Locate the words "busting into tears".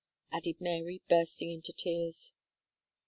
1.07-2.33